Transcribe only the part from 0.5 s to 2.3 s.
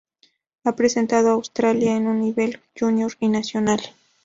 Ha representado a Australia en un